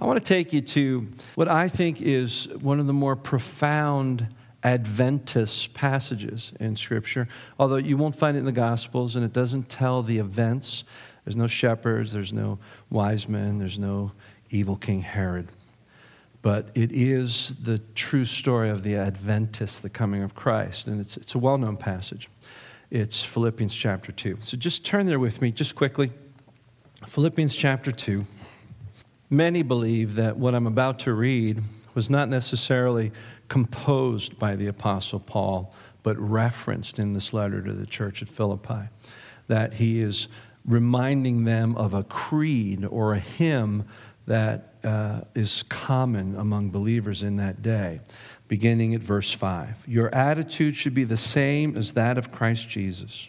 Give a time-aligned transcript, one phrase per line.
[0.00, 4.28] I want to take you to what I think is one of the more profound
[4.62, 7.26] Adventist passages in Scripture,
[7.58, 10.84] although you won't find it in the Gospels and it doesn't tell the events.
[11.24, 14.12] There's no shepherds, there's no wise men, there's no
[14.50, 15.48] evil King Herod.
[16.42, 21.16] But it is the true story of the Adventist, the coming of Christ, and it's,
[21.16, 22.28] it's a well known passage.
[22.90, 24.38] It's Philippians chapter 2.
[24.42, 26.12] So just turn there with me, just quickly.
[27.06, 28.24] Philippians chapter 2.
[29.30, 31.62] Many believe that what I'm about to read
[31.94, 33.12] was not necessarily
[33.48, 38.88] composed by the Apostle Paul, but referenced in this letter to the church at Philippi.
[39.48, 40.28] That he is
[40.64, 43.84] reminding them of a creed or a hymn
[44.26, 48.00] that uh, is common among believers in that day,
[48.46, 49.84] beginning at verse 5.
[49.86, 53.28] Your attitude should be the same as that of Christ Jesus,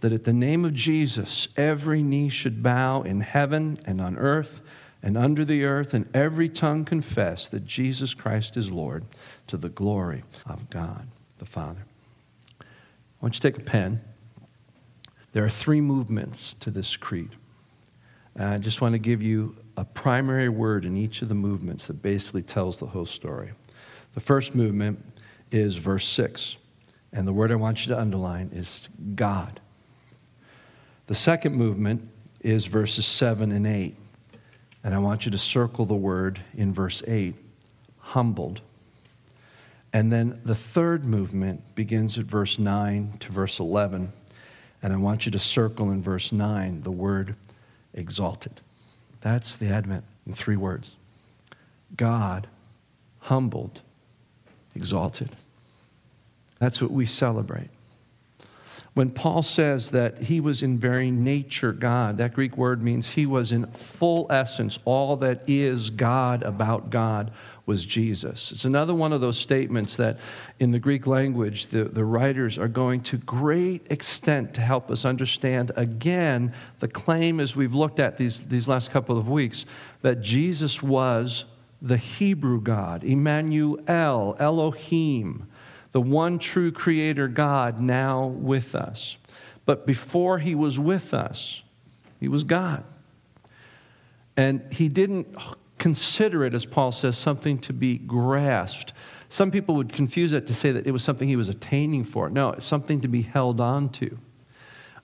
[0.00, 4.62] that at the name of Jesus, every knee should bow in heaven and on earth
[5.02, 9.04] and under the earth, and every tongue confess that Jesus Christ is Lord
[9.46, 11.84] to the glory of God the Father.
[12.60, 12.64] I
[13.22, 14.02] want you to take a pen.
[15.32, 17.30] There are three movements to this creed.
[18.38, 22.02] I just want to give you a primary word in each of the movements that
[22.02, 23.52] basically tells the whole story.
[24.14, 25.02] The first movement
[25.50, 26.56] is verse 6,
[27.12, 29.60] and the word I want you to underline is God.
[31.10, 32.08] The second movement
[32.40, 33.96] is verses 7 and 8.
[34.84, 37.34] And I want you to circle the word in verse 8
[37.98, 38.60] humbled.
[39.92, 44.12] And then the third movement begins at verse 9 to verse 11.
[44.84, 47.34] And I want you to circle in verse 9 the word
[47.92, 48.60] exalted.
[49.20, 50.92] That's the Advent in three words
[51.96, 52.46] God,
[53.18, 53.80] humbled,
[54.76, 55.30] exalted.
[56.60, 57.70] That's what we celebrate.
[58.94, 63.24] When Paul says that he was in very nature God, that Greek word means he
[63.24, 64.80] was in full essence.
[64.84, 67.30] All that is God about God
[67.66, 68.50] was Jesus.
[68.50, 70.18] It's another one of those statements that
[70.58, 75.04] in the Greek language, the, the writers are going to great extent to help us
[75.04, 79.66] understand again the claim, as we've looked at these, these last couple of weeks,
[80.02, 81.44] that Jesus was
[81.80, 85.46] the Hebrew God, Emmanuel, Elohim
[85.92, 89.16] the one true creator God now with us.
[89.66, 91.62] But before he was with us,
[92.18, 92.84] he was God.
[94.36, 95.36] And he didn't
[95.78, 98.92] consider it, as Paul says, something to be grasped.
[99.28, 102.30] Some people would confuse it to say that it was something he was attaining for.
[102.30, 104.18] No, it's something to be held on to.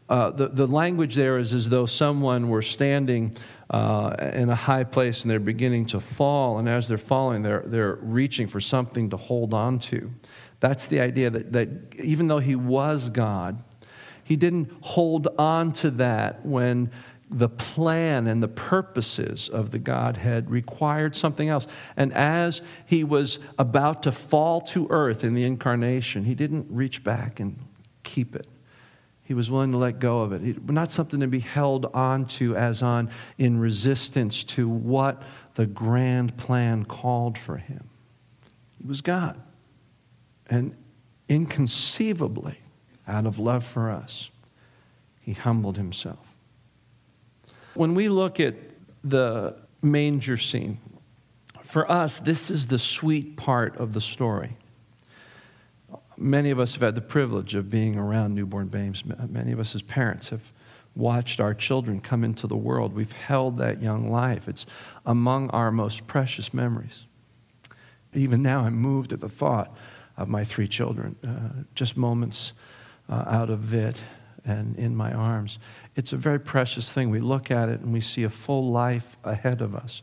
[0.09, 3.37] Uh, the, the language there is as though someone were standing
[3.71, 7.65] uh, in a high place and they're beginning to fall, and as they're falling, they're,
[7.67, 10.13] they're reaching for something to hold on to.
[10.61, 13.63] That's the idea that, that even though he was God,
[14.25, 16.91] he didn't hold on to that when
[17.29, 21.67] the plan and the purposes of the Godhead required something else.
[21.97, 27.03] And as he was about to fall to earth in the incarnation, he didn't reach
[27.03, 27.59] back and
[28.05, 28.47] keep it.
[29.27, 30.43] He was willing to let go of it.
[30.45, 35.21] it not something to be held on to as on in resistance to what
[35.57, 37.91] the grand plan called for him.
[38.81, 39.41] He was God.
[40.49, 40.77] And
[41.29, 42.61] inconceivably,
[43.09, 44.31] out of love for us,
[45.21, 46.37] he humbled himself.
[47.75, 48.55] When we look at
[49.03, 50.79] the manger scene,
[51.65, 54.57] for us, this is the sweet part of the story.
[56.19, 59.05] Many of us have had the privilege of being around newborn babes.
[59.05, 60.53] Many of us, as parents, have
[60.95, 62.95] watched our children come into the world.
[62.95, 64.49] We've held that young life.
[64.49, 64.65] It's
[65.05, 67.05] among our most precious memories.
[68.15, 69.77] Even now, I'm moved at the thought
[70.17, 72.55] of my three children, uh, just moments
[73.11, 74.03] uh, out of it
[74.47, 75.59] and in my arms.
[75.97, 77.11] It's a very precious thing.
[77.11, 80.03] We look at it and we see a full life ahead of us.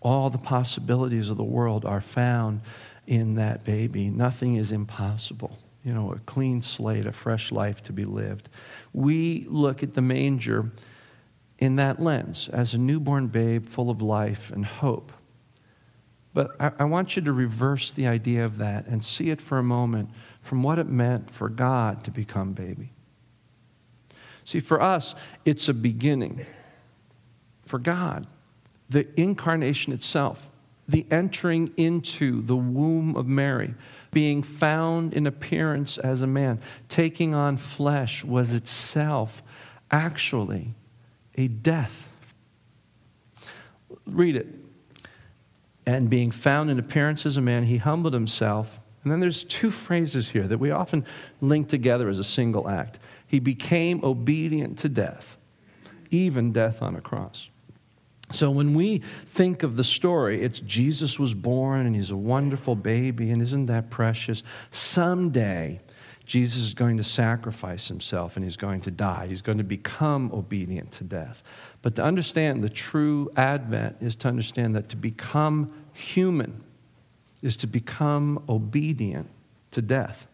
[0.00, 2.62] All the possibilities of the world are found
[3.10, 4.08] in that baby.
[4.08, 5.58] Nothing is impossible.
[5.84, 8.48] You know, a clean slate, a fresh life to be lived.
[8.92, 10.70] We look at the manger
[11.58, 15.12] in that lens as a newborn babe full of life and hope.
[16.32, 19.58] But I, I, want you to reverse the idea of that and see it for
[19.58, 20.10] a moment
[20.42, 22.92] from what it meant for God to become baby.
[24.44, 26.46] See, for us, it's a beginning.
[27.66, 28.28] For God,
[28.88, 30.48] the incarnation itself,
[30.90, 33.74] the entering into the womb of Mary,
[34.10, 39.42] being found in appearance as a man, taking on flesh, was itself
[39.90, 40.74] actually
[41.36, 42.08] a death.
[44.06, 44.48] Read it.
[45.86, 48.80] And being found in appearance as a man, he humbled himself.
[49.02, 51.06] And then there's two phrases here that we often
[51.40, 52.98] link together as a single act.
[53.26, 55.36] He became obedient to death,
[56.10, 57.48] even death on a cross.
[58.32, 62.76] So when we think of the story, it's Jesus was born and he's a wonderful
[62.76, 64.42] baby, and isn't that precious?
[64.70, 65.80] Someday,
[66.26, 69.26] Jesus is going to sacrifice himself and he's going to die.
[69.28, 71.42] He's going to become obedient to death.
[71.82, 76.62] But to understand the true Advent is to understand that to become human
[77.42, 79.28] is to become obedient
[79.72, 80.28] to death.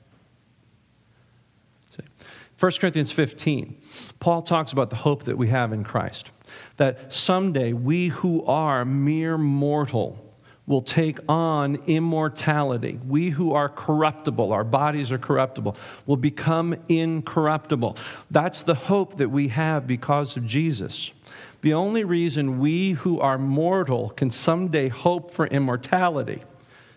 [2.59, 3.77] 1 Corinthians 15,
[4.19, 6.31] Paul talks about the hope that we have in Christ.
[6.79, 10.23] That someday we who are mere mortal
[10.67, 12.99] will take on immortality.
[13.07, 15.77] We who are corruptible, our bodies are corruptible,
[16.07, 17.97] will become incorruptible.
[18.31, 21.13] That's the hope that we have because of Jesus.
[21.61, 26.43] The only reason we who are mortal can someday hope for immortality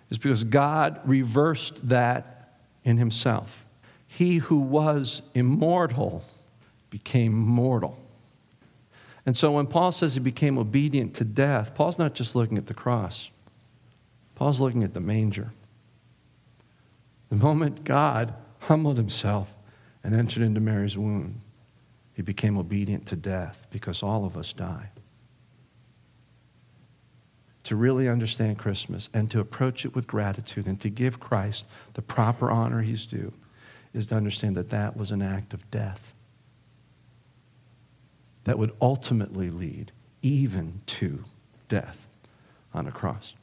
[0.09, 3.65] is because God reversed that in Himself.
[4.11, 6.25] He who was immortal
[6.89, 7.97] became mortal.
[9.23, 12.65] And so when Paul says he became obedient to death, Paul's not just looking at
[12.65, 13.29] the cross,
[14.33, 15.51] Paul's looking at the manger.
[17.29, 19.53] The moment God humbled himself
[20.03, 21.41] and entered into Mary's womb,
[22.11, 24.89] he became obedient to death because all of us die.
[27.65, 32.01] To really understand Christmas and to approach it with gratitude and to give Christ the
[32.01, 33.31] proper honor he's due
[33.94, 36.13] is to understand that that was an act of death
[38.44, 39.91] that would ultimately lead
[40.21, 41.24] even to
[41.68, 42.07] death
[42.74, 43.33] on a cross.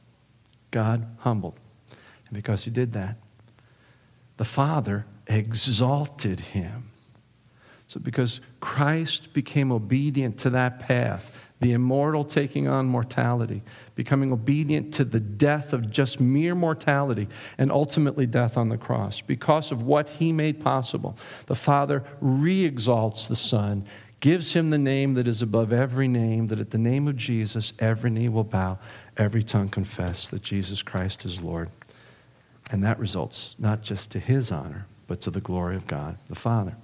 [0.71, 1.59] God humbled.
[2.27, 3.17] And because he did that,
[4.37, 6.91] the Father exalted him.
[7.87, 13.63] So, because Christ became obedient to that path, the immortal taking on mortality,
[13.95, 17.27] becoming obedient to the death of just mere mortality
[17.57, 19.21] and ultimately death on the cross.
[19.21, 21.17] Because of what he made possible,
[21.47, 23.85] the Father re exalts the Son,
[24.19, 27.73] gives him the name that is above every name, that at the name of Jesus,
[27.79, 28.77] every knee will bow,
[29.17, 31.69] every tongue confess that Jesus Christ is Lord.
[32.69, 36.35] And that results not just to his honor, but to the glory of God the
[36.35, 36.75] Father.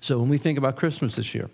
[0.00, 1.50] So when we think about Christmas this year,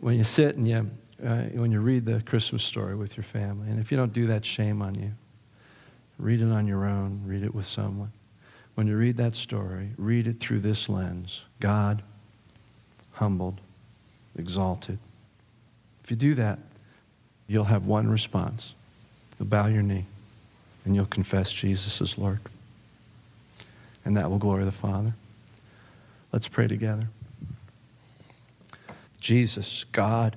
[0.00, 0.90] when you sit and you
[1.24, 3.68] uh, when you read the Christmas story with your family.
[3.68, 5.12] And if you don't do that, shame on you.
[6.18, 8.12] Read it on your own, read it with someone.
[8.74, 12.02] When you read that story, read it through this lens God,
[13.12, 13.60] humbled,
[14.36, 14.98] exalted.
[16.02, 16.58] If you do that,
[17.46, 18.74] you'll have one response.
[19.38, 20.06] You'll bow your knee
[20.84, 22.40] and you'll confess Jesus as Lord.
[24.04, 25.14] And that will glory the Father.
[26.32, 27.08] Let's pray together.
[29.18, 30.36] Jesus, God,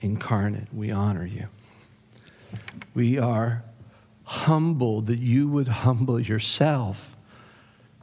[0.00, 1.46] incarnate, we honor you.
[2.94, 3.62] We are
[4.24, 7.16] humbled that you would humble yourself,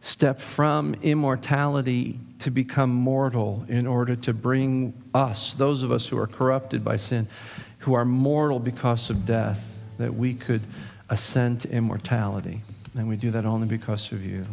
[0.01, 6.18] step from immortality to become mortal in order to bring us, those of us who
[6.18, 7.27] are corrupted by sin,
[7.80, 9.63] who are mortal because of death,
[9.98, 10.62] that we could
[11.09, 12.62] ascend to immortality.
[12.96, 14.46] And we do that only because of you.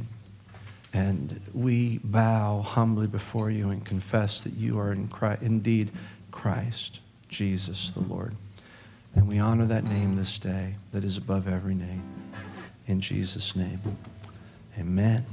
[0.93, 5.91] And we bow humbly before you and confess that you are in Christ, indeed
[6.31, 7.01] Christ.
[7.33, 8.37] Jesus the Lord.
[9.15, 12.03] And we honor that name this day that is above every name.
[12.87, 13.81] In Jesus' name,
[14.79, 15.25] amen.